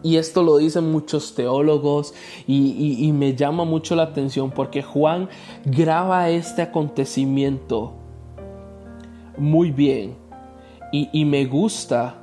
Y 0.02 0.16
esto 0.16 0.42
lo 0.42 0.56
dicen 0.56 0.90
muchos 0.90 1.34
teólogos 1.34 2.14
y, 2.46 3.10
me 3.12 3.34
llama 3.34 3.64
mucho 3.64 3.94
la 3.94 4.04
atención 4.04 4.50
porque 4.50 4.82
Juan 4.82 5.28
graba 5.64 6.30
este 6.30 6.62
acontecimiento 6.62 7.92
muy 9.36 9.70
bien 9.70 10.16
y 10.92 11.24
me 11.24 11.44
gusta 11.44 12.22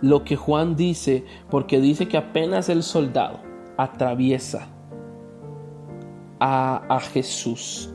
lo 0.00 0.24
que 0.24 0.36
Juan 0.36 0.76
dice, 0.76 1.24
porque 1.50 1.80
dice 1.80 2.08
que 2.08 2.16
apenas 2.16 2.68
el 2.68 2.82
soldado 2.82 3.47
atraviesa 3.78 4.68
a, 6.38 6.82
a 6.88 7.00
Jesús, 7.00 7.90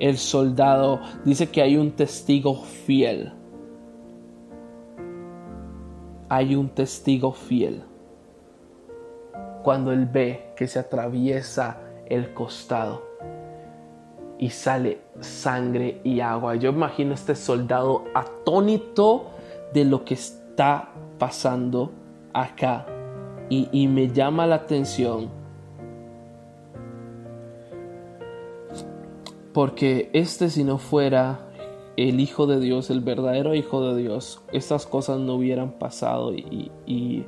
el 0.00 0.16
soldado 0.16 1.00
dice 1.24 1.50
que 1.50 1.60
hay 1.60 1.76
un 1.76 1.92
testigo 1.92 2.54
fiel. 2.62 3.32
Hay 6.30 6.54
un 6.54 6.70
testigo 6.70 7.32
fiel. 7.32 7.82
Cuando 9.62 9.92
él 9.92 10.06
ve 10.06 10.52
que 10.56 10.66
se 10.66 10.78
atraviesa 10.78 11.80
el 12.06 12.32
costado 12.32 13.02
y 14.38 14.48
sale 14.48 15.02
sangre 15.20 16.00
y 16.02 16.20
agua. 16.20 16.56
Yo 16.56 16.70
imagino 16.70 17.12
este 17.12 17.34
soldado 17.34 18.04
atónito 18.14 19.26
de 19.74 19.84
lo 19.84 20.02
que 20.06 20.14
está 20.14 20.88
pasando 21.18 21.92
acá. 22.32 22.86
Y, 23.50 23.68
y 23.72 23.88
me 23.88 24.08
llama 24.08 24.46
la 24.46 24.54
atención 24.54 25.28
Porque 29.52 30.10
este 30.12 30.48
si 30.48 30.62
no 30.62 30.78
fuera 30.78 31.48
el 31.96 32.20
Hijo 32.20 32.46
de 32.46 32.60
Dios, 32.60 32.88
el 32.90 33.00
verdadero 33.00 33.54
Hijo 33.54 33.84
de 33.84 34.00
Dios, 34.00 34.40
estas 34.52 34.86
cosas 34.86 35.18
no 35.18 35.34
hubieran 35.34 35.72
pasado 35.72 36.32
y, 36.32 37.26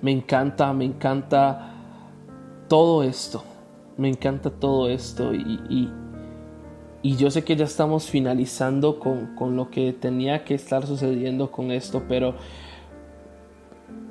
me 0.00 0.10
encanta, 0.10 0.72
me 0.72 0.84
encanta 0.84 1.74
todo 2.66 3.04
esto, 3.04 3.44
me 3.96 4.08
encanta 4.08 4.50
todo 4.50 4.88
esto 4.88 5.32
y, 5.32 5.92
y 7.02 7.16
yo 7.16 7.30
sé 7.30 7.44
que 7.44 7.54
ya 7.54 7.66
estamos 7.66 8.08
finalizando 8.08 8.98
con, 8.98 9.36
con, 9.36 9.54
lo 9.54 9.70
que 9.70 9.92
tenía 9.92 10.44
que 10.44 10.54
estar 10.54 10.86
sucediendo 10.86 11.52
con 11.52 11.70
esto, 11.70 12.02
pero 12.08 12.34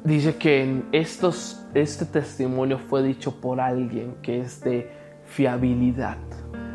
dice 0.04 0.36
que 0.36 0.64
en 0.64 0.86
estos, 0.92 1.64
este 1.74 2.06
testimonio 2.06 2.80
fue 2.80 3.04
dicho 3.04 3.40
por 3.40 3.60
alguien 3.60 4.16
que 4.22 4.42
es 4.42 4.62
de 4.62 4.90
fiabilidad, 5.26 6.18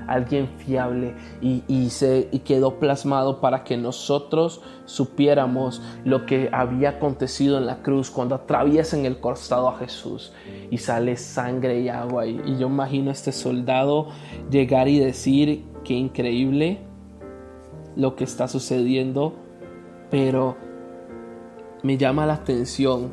alguien 0.06 0.48
fiable 0.58 1.14
y, 1.40 1.90
se, 1.90 2.28
y 2.30 2.40
quedó 2.40 2.78
plasmado 2.78 3.40
para 3.40 3.64
que 3.64 3.76
nosotros 3.76 4.62
supiéramos 4.84 5.82
lo 6.04 6.26
que 6.26 6.48
había 6.52 6.90
acontecido 6.90 7.58
en 7.58 7.66
la 7.66 7.82
cruz 7.82 8.10
cuando 8.10 8.34
atraviesan 8.34 9.04
el 9.04 9.18
costado 9.18 9.68
a 9.68 9.76
Jesús 9.78 10.32
y 10.70 10.78
sale 10.78 11.16
sangre 11.16 11.80
y 11.80 11.88
agua. 11.88 12.26
Y, 12.26 12.40
y 12.46 12.58
yo 12.58 12.68
imagino 12.68 13.10
a 13.10 13.12
este 13.12 13.32
soldado 13.32 14.08
llegar 14.50 14.88
y 14.88 14.98
decir 14.98 15.64
que 15.84 15.94
increíble 15.94 16.80
lo 17.96 18.14
que 18.14 18.24
está 18.24 18.46
sucediendo, 18.46 19.34
pero 20.10 20.56
me 21.86 21.96
llama 21.96 22.26
la 22.26 22.34
atención 22.34 23.10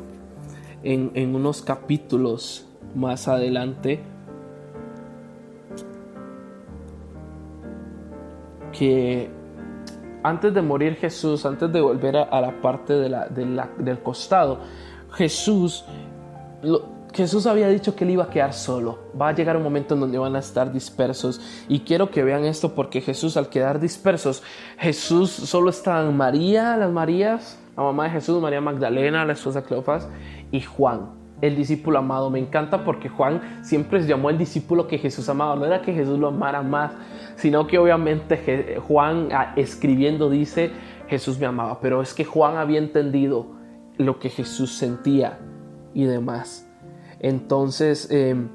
en, 0.82 1.12
en 1.14 1.36
unos 1.36 1.62
capítulos 1.62 2.66
más 2.92 3.28
adelante 3.28 4.02
que 8.76 9.30
antes 10.24 10.52
de 10.52 10.60
morir 10.60 10.96
Jesús, 10.96 11.46
antes 11.46 11.72
de 11.72 11.80
volver 11.80 12.16
a, 12.16 12.40
la 12.40 12.60
parte 12.60 12.94
del 12.94 14.02
costado, 14.02 14.58
Jesús, 15.12 15.84
Jesús 17.12 17.46
había 17.46 17.68
dicho 17.68 17.94
que 17.94 18.02
él 18.02 18.10
iba 18.10 18.24
a 18.24 18.30
quedar 18.30 18.54
solo. 18.54 18.98
Va 19.20 19.28
a 19.28 19.34
llegar 19.34 19.56
un 19.56 19.62
momento 19.62 19.94
en 19.94 20.00
donde 20.00 20.18
van 20.18 20.34
a 20.34 20.40
estar 20.40 20.72
dispersos. 20.72 21.40
Y 21.68 21.80
quiero 21.80 22.10
que 22.10 22.24
vean 22.24 22.44
esto 22.44 22.74
porque 22.74 23.00
Jesús 23.00 23.36
al 23.36 23.50
quedar 23.50 23.78
dispersos, 23.78 24.42
Jesús 24.78 25.30
solo 25.30 25.70
estaban 25.70 26.16
María, 26.16 26.76
las 26.76 26.90
Marías, 26.90 27.60
la 27.76 27.82
mamá 27.82 28.04
de 28.04 28.10
Jesús, 28.10 28.40
María 28.40 28.60
Magdalena, 28.60 29.24
la 29.24 29.32
esposa 29.32 29.60
de 29.60 29.66
Cleofas, 29.66 30.08
y 30.50 30.60
Juan 30.60 31.24
el 31.40 31.56
discípulo 31.56 31.98
amado. 31.98 32.30
Me 32.30 32.38
encanta 32.38 32.84
porque 32.84 33.08
Juan 33.08 33.62
siempre 33.62 34.02
llamó 34.06 34.30
el 34.30 34.38
discípulo 34.38 34.86
que 34.86 34.98
Jesús 34.98 35.28
amaba. 35.28 35.56
No 35.56 35.66
era 35.66 35.82
que 35.82 35.92
Jesús 35.92 36.18
lo 36.18 36.28
amara 36.28 36.62
más, 36.62 36.92
sino 37.36 37.66
que 37.66 37.78
obviamente 37.78 38.78
Juan 38.86 39.28
ah, 39.32 39.52
escribiendo 39.56 40.30
dice 40.30 40.70
Jesús 41.08 41.38
me 41.38 41.46
amaba. 41.46 41.80
Pero 41.80 42.02
es 42.02 42.14
que 42.14 42.24
Juan 42.24 42.56
había 42.56 42.78
entendido 42.78 43.46
lo 43.96 44.18
que 44.18 44.30
Jesús 44.30 44.72
sentía 44.72 45.38
y 45.92 46.04
demás. 46.04 46.68
Entonces 47.20 48.10
em, 48.10 48.48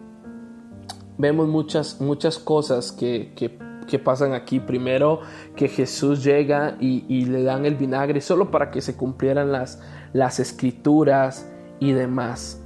vemos 1.18 1.48
muchas, 1.48 2.02
muchas 2.02 2.38
cosas 2.40 2.92
que, 2.92 3.60
pasan 3.98 4.34
aquí. 4.34 4.60
Primero 4.60 5.22
que 5.56 5.68
Jesús 5.68 6.24
llega 6.24 6.76
y, 6.80 7.26
le 7.26 7.42
dan 7.42 7.66
el 7.66 7.76
vinagre 7.76 8.22
solo 8.22 8.52
para 8.52 8.70
que 8.70 8.82
se 8.82 8.96
cumplieran 8.96 9.52
las, 9.52 9.82
las 10.14 10.40
escrituras 10.40 11.50
y 11.80 11.94
demás. 11.94 12.62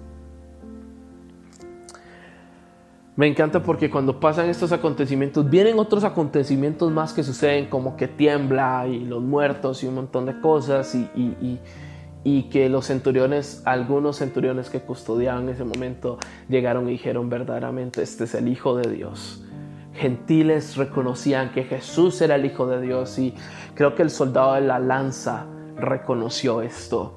Me 3.15 3.27
encanta 3.27 3.61
porque 3.61 3.91
cuando 3.91 4.19
pasan 4.19 4.49
estos 4.49 4.71
acontecimientos, 4.71 5.47
vienen 5.47 5.77
otros 5.77 6.03
acontecimientos 6.03 6.91
más 6.91 7.13
que 7.13 7.21
suceden, 7.21 7.67
como 7.67 7.95
que 7.95 8.07
tiembla 8.07 8.87
y 8.87 9.01
los 9.01 9.21
muertos 9.21 9.83
y 9.83 9.87
un 9.87 9.95
montón 9.95 10.25
de 10.25 10.39
cosas, 10.41 10.95
y, 10.95 11.59
y, 12.23 12.43
que 12.49 12.69
los 12.69 12.87
centuriones, 12.87 13.61
algunos 13.65 14.17
centuriones 14.17 14.71
que 14.71 14.79
custodiaban 14.79 15.47
ese 15.49 15.63
momento, 15.63 16.17
llegaron 16.49 16.87
y 16.89 16.93
dijeron 16.93 17.29
verdaderamente, 17.29 18.01
este 18.01 18.23
es 18.23 18.33
el 18.33 18.47
Hijo 18.47 18.75
de 18.75 18.91
Dios. 18.91 19.42
Gentiles 19.95 20.75
reconocían 20.75 21.51
que 21.51 21.63
Jesús 21.63 22.21
era 22.21 22.35
el 22.35 22.45
Hijo 22.45 22.67
de 22.67 22.81
Dios 22.81 23.17
y 23.19 23.33
creo 23.75 23.95
que 23.95 24.01
el 24.01 24.09
soldado 24.09 24.53
de 24.53 24.61
la 24.61 24.79
lanza 24.79 25.45
reconoció 25.77 26.61
esto. 26.61 27.15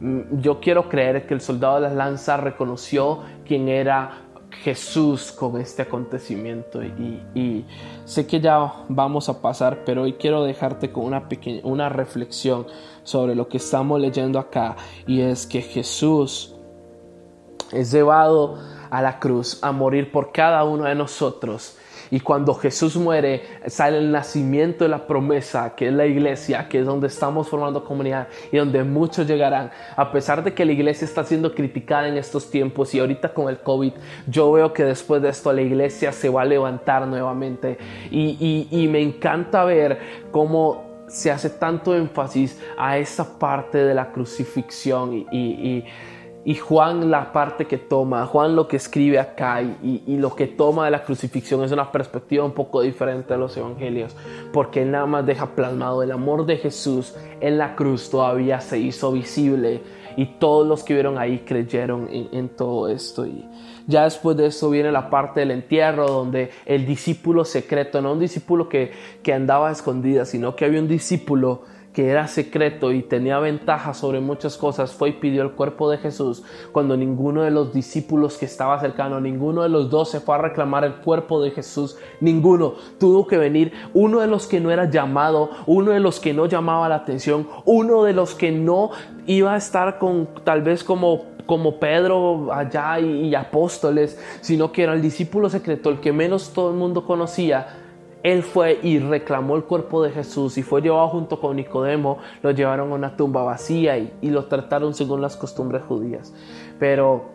Mm, 0.00 0.40
yo 0.40 0.60
quiero 0.60 0.88
creer 0.88 1.26
que 1.26 1.34
el 1.34 1.40
soldado 1.40 1.76
de 1.76 1.82
la 1.82 1.94
lanza 1.94 2.36
reconoció 2.36 3.20
quién 3.46 3.68
era 3.68 4.26
Jesús 4.62 5.32
con 5.32 5.60
este 5.60 5.82
acontecimiento 5.82 6.82
y, 6.82 7.64
sé 8.04 8.26
que 8.26 8.40
ya 8.40 8.84
vamos 8.88 9.28
a 9.28 9.40
pasar, 9.40 9.82
pero 9.84 10.02
hoy 10.02 10.14
quiero 10.14 10.44
dejarte 10.44 10.90
con 10.90 11.04
una 11.04 11.28
pequeña 11.28 11.60
una 11.64 11.88
reflexión 11.88 12.66
sobre 13.02 13.34
lo 13.34 13.48
que 13.48 13.58
estamos 13.58 14.00
leyendo 14.00 14.38
acá 14.38 14.76
y 15.06 15.20
es 15.20 15.46
que 15.46 15.62
Jesús 15.62 16.54
es 17.72 17.92
llevado 17.92 18.58
a 18.90 19.02
la 19.02 19.18
cruz 19.18 19.62
a 19.62 19.72
morir 19.72 20.10
por 20.10 20.32
cada 20.32 20.64
uno 20.64 20.84
de 20.84 20.94
nosotros 20.94 21.76
y 22.10 22.20
cuando 22.20 22.54
Jesús 22.54 22.96
muere, 22.96 23.42
sale 23.66 23.98
el 23.98 24.12
nacimiento 24.12 24.84
de 24.84 24.90
la 24.90 25.06
promesa, 25.06 25.74
que 25.74 25.88
es 25.88 25.92
la 25.92 26.06
iglesia, 26.06 26.68
que 26.68 26.80
es 26.80 26.86
donde 26.86 27.08
estamos 27.08 27.48
formando 27.48 27.84
comunidad 27.84 28.28
y 28.52 28.56
donde 28.56 28.84
muchos 28.84 29.26
llegarán. 29.26 29.70
A 29.96 30.12
pesar 30.12 30.44
de 30.44 30.54
que 30.54 30.64
la 30.64 30.72
iglesia 30.72 31.04
está 31.04 31.24
siendo 31.24 31.54
criticada 31.54 32.08
en 32.08 32.16
estos 32.16 32.50
tiempos 32.50 32.94
y 32.94 33.00
ahorita 33.00 33.32
con 33.34 33.48
el 33.48 33.58
COVID, 33.58 33.92
yo 34.26 34.52
veo 34.52 34.72
que 34.72 34.84
después 34.84 35.22
de 35.22 35.30
esto 35.30 35.52
la 35.52 35.62
iglesia 35.62 36.12
se 36.12 36.28
va 36.28 36.42
a 36.42 36.44
levantar 36.44 37.06
nuevamente. 37.06 37.78
Y, 38.10 38.86
me 38.86 39.00
encanta 39.00 39.64
ver 39.64 39.98
cómo 40.30 41.04
se 41.08 41.30
hace 41.30 41.50
tanto 41.50 41.94
énfasis 41.94 42.60
a 42.78 42.98
esa 42.98 43.38
parte 43.38 43.78
de 43.78 43.94
la 43.94 44.12
crucifixión 44.12 45.26
y 45.30 45.84
Juan 46.54 47.10
la 47.10 47.32
parte 47.32 47.66
que 47.66 47.76
toma, 47.76 48.24
Juan 48.24 48.54
lo 48.54 48.68
que 48.68 48.76
escribe 48.76 49.18
acá 49.18 49.60
y, 49.62 50.16
lo 50.16 50.36
que 50.36 50.46
toma 50.46 50.84
de 50.84 50.92
la 50.92 51.02
crucifixión 51.02 51.64
es 51.64 51.72
una 51.72 51.90
perspectiva 51.90 52.44
un 52.44 52.52
poco 52.52 52.82
diferente 52.82 53.34
de 53.34 53.40
los 53.40 53.56
evangelios, 53.56 54.14
porque 54.52 54.84
nada 54.84 55.06
más 55.06 55.26
deja 55.26 55.56
plasmado 55.56 56.04
el 56.04 56.12
amor 56.12 56.46
de 56.46 56.56
Jesús 56.58 57.16
en 57.40 57.58
la 57.58 57.74
cruz 57.74 58.08
todavía 58.10 58.60
se 58.60 58.78
hizo 58.78 59.10
visible 59.10 59.82
y 60.16 60.26
todos 60.38 60.66
los 60.66 60.82
que 60.82 60.94
vieron 60.94 61.18
ahí 61.18 61.40
creyeron 61.40 62.08
en, 62.10 62.48
todo 62.48 62.88
esto. 62.88 63.26
Y 63.26 63.44
ya 63.86 64.04
después 64.04 64.36
de 64.36 64.46
eso 64.46 64.70
viene 64.70 64.90
la 64.90 65.10
parte 65.10 65.40
del 65.40 65.50
entierro, 65.50 66.08
donde 66.08 66.50
el 66.64 66.86
discípulo 66.86 67.44
secreto, 67.44 68.00
no 68.00 68.12
un 68.12 68.20
discípulo 68.20 68.68
que, 68.68 68.92
andaba 69.34 69.68
a 69.68 69.74
sino 70.24 70.56
que 70.56 70.64
había 70.64 70.80
un 70.80 70.88
discípulo 70.88 71.64
que 71.96 72.10
era 72.10 72.28
secreto 72.28 72.92
y 72.92 73.02
tenía 73.02 73.38
ventaja 73.38 73.94
sobre 73.94 74.20
muchas 74.20 74.58
cosas, 74.58 74.92
fue 74.92 75.08
y 75.08 75.12
pidió 75.12 75.42
el 75.42 75.52
cuerpo 75.52 75.90
de 75.90 75.96
Jesús 75.96 76.42
cuando 76.70 76.94
ninguno 76.94 77.40
de 77.40 77.50
los 77.50 77.72
discípulos 77.72 78.36
que 78.36 78.44
estaba 78.44 78.78
cercano, 78.78 79.18
ninguno 79.18 79.62
de 79.62 79.70
los 79.70 79.88
dos 79.88 80.10
se 80.10 80.20
fue 80.20 80.34
a 80.34 80.38
reclamar 80.42 80.84
el 80.84 80.96
cuerpo 80.96 81.42
de 81.42 81.52
Jesús, 81.52 81.96
ninguno. 82.20 82.74
Tuvo 83.00 83.26
que 83.26 83.38
venir 83.38 83.72
uno 83.94 84.20
de 84.20 84.26
los 84.26 84.46
que 84.46 84.60
no 84.60 84.70
era 84.70 84.90
llamado, 84.90 85.48
uno 85.64 85.92
de 85.92 86.00
los 86.00 86.20
que 86.20 86.34
no 86.34 86.44
llamaba 86.44 86.86
la 86.90 86.96
atención, 86.96 87.48
uno 87.64 88.04
de 88.04 88.12
los 88.12 88.34
que 88.34 88.52
no 88.52 88.90
iba 89.26 89.54
a 89.54 89.56
estar 89.56 89.98
con 89.98 90.28
tal 90.44 90.60
vez 90.60 90.84
como 90.84 91.34
como 91.46 91.78
Pedro 91.78 92.52
allá 92.52 93.00
y, 93.00 93.28
y 93.28 93.34
apóstoles, 93.34 94.20
sino 94.42 94.70
que 94.70 94.82
era 94.82 94.92
el 94.92 95.00
discípulo 95.00 95.48
secreto, 95.48 95.88
el 95.88 96.00
que 96.00 96.12
menos 96.12 96.52
todo 96.52 96.72
el 96.72 96.76
mundo 96.76 97.06
conocía 97.06 97.85
él 98.26 98.42
fue 98.42 98.80
y 98.82 98.98
reclamó 98.98 99.54
el 99.54 99.62
cuerpo 99.62 100.02
de 100.02 100.10
Jesús 100.10 100.58
y 100.58 100.64
fue 100.64 100.82
llevado 100.82 101.06
junto 101.10 101.38
con 101.38 101.54
Nicodemo, 101.54 102.18
lo 102.42 102.50
llevaron 102.50 102.90
a 102.90 102.94
una 102.96 103.16
tumba 103.16 103.44
vacía 103.44 103.96
y, 103.98 104.10
lo 104.22 104.46
trataron 104.46 104.94
según 104.94 105.22
las 105.22 105.36
costumbres 105.36 105.84
judías. 105.84 106.34
Pero 106.80 107.26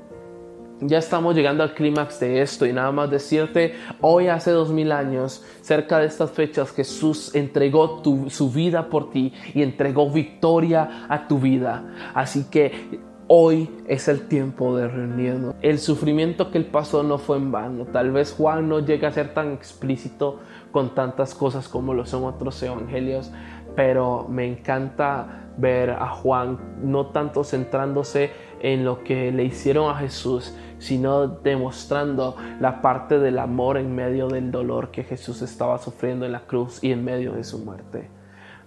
ya 0.82 0.97
estamos 0.97 1.34
llegando 1.34 1.63
al 1.63 1.75
clímax 1.75 2.19
de 2.19 2.41
esto 2.41 2.65
y 2.65 2.73
nada 2.73 2.91
más 2.91 3.10
decirte, 3.10 3.73
hoy 4.01 4.27
hace 4.27 4.51
dos 4.51 4.69
mil 4.69 4.91
años, 4.91 5.45
cerca 5.62 5.99
de 5.99 6.08
estas 6.08 6.32
fechas, 6.32 6.71
Jesús 6.71 7.34
entregó 7.36 8.01
su 8.27 8.51
vida 8.51 8.89
por 8.89 9.12
ti 9.12 9.32
y 9.54 9.63
entregó 9.63 10.10
victoria 10.12 11.06
a 11.08 11.25
tu 11.25 11.39
vida. 11.39 11.86
Así 12.13 12.47
que 12.51 12.99
hoy 13.27 13.69
es 13.88 14.10
el 14.10 14.27
tiempo 14.27 14.75
de 14.75 14.89
reunirnos. 14.89 15.56
El 15.62 15.80
sufrimiento 15.80 16.51
que 16.51 16.58
él 16.58 16.65
pasó 16.65 17.01
no 17.01 17.17
fue 17.17 17.38
en 17.38 17.49
vano. 17.49 17.86
Tal 17.86 18.12
vez 18.12 18.34
Juan 18.34 18.67
no 18.67 18.82
llega 18.82 19.08
a 19.08 19.13
ser 19.13 19.34
tan 19.34 19.54
explícito 19.54 20.39
con 20.71 20.95
tantas 20.95 21.36
cosas 21.36 21.67
como 21.67 21.93
lo 21.93 22.05
son 22.05 22.23
otros 22.23 22.62
evangelios, 22.63 23.31
pero 23.75 24.25
me 24.29 24.45
encanta 24.45 25.41
ver 25.57 25.91
a 25.91 26.10
Juan 26.10 26.57
no 26.81 27.07
tanto 27.07 27.43
centrándose 27.43 28.31
en 28.62 28.86
lo 28.86 29.03
que 29.03 29.31
le 29.31 29.43
hicieron 29.43 29.89
a 29.89 29.95
Jesús, 29.95 30.55
sino 30.79 31.27
demostrando 31.27 32.36
la 32.60 32.81
parte 32.81 33.19
del 33.19 33.39
amor 33.39 33.77
en 33.77 33.93
medio 33.95 34.27
del 34.27 34.51
dolor 34.51 34.91
que 34.91 35.03
Jesús 35.03 35.41
estaba 35.41 35.77
sufriendo 35.77 36.25
en 36.25 36.31
la 36.31 36.41
cruz 36.41 36.84
y 36.84 36.91
en 36.91 37.03
medio 37.03 37.34
de 37.34 37.43
su 37.43 37.60
muerte. 37.60 38.10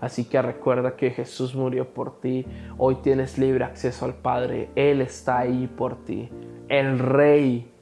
Así 0.00 0.24
que 0.24 0.40
recuerda 0.42 0.96
que 0.96 1.10
Jesús 1.10 1.54
murió 1.54 1.94
por 1.94 2.20
ti. 2.20 2.44
Hoy 2.76 2.96
tienes 2.96 3.38
libre 3.38 3.64
acceso 3.64 4.04
al 4.04 4.14
Padre. 4.14 4.68
Él 4.74 5.00
está 5.00 5.38
ahí 5.38 5.66
por 5.66 6.04
ti. 6.04 6.28
El 6.68 6.98
Rey, 6.98 7.72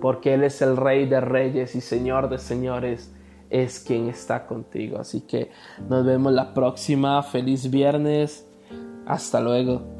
porque 0.00 0.34
Él 0.34 0.42
es 0.42 0.60
el 0.60 0.76
Rey 0.76 1.06
de 1.06 1.20
Reyes 1.20 1.76
y 1.76 1.80
Señor 1.80 2.28
de 2.30 2.38
Señores 2.38 3.14
es 3.50 3.80
quien 3.80 4.08
está 4.08 4.46
contigo. 4.46 4.98
Así 4.98 5.22
que 5.22 5.50
nos 5.88 6.04
vemos 6.04 6.32
la 6.32 6.54
próxima. 6.54 7.22
Feliz 7.22 7.70
viernes. 7.70 8.46
Hasta 9.06 9.40
luego. 9.40 9.97